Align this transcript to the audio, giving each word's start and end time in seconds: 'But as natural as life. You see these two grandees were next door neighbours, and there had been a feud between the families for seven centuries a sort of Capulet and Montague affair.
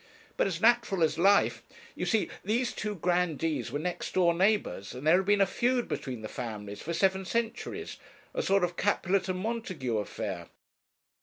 'But 0.35 0.47
as 0.47 0.59
natural 0.59 1.03
as 1.03 1.19
life. 1.19 1.61
You 1.93 2.07
see 2.07 2.27
these 2.43 2.73
two 2.73 2.95
grandees 2.95 3.71
were 3.71 3.77
next 3.77 4.15
door 4.15 4.33
neighbours, 4.33 4.95
and 4.95 5.05
there 5.05 5.17
had 5.17 5.27
been 5.27 5.41
a 5.41 5.45
feud 5.45 5.87
between 5.87 6.23
the 6.23 6.27
families 6.27 6.81
for 6.81 6.91
seven 6.91 7.23
centuries 7.23 7.97
a 8.33 8.41
sort 8.41 8.63
of 8.63 8.75
Capulet 8.77 9.29
and 9.29 9.37
Montague 9.37 9.95
affair. 9.99 10.47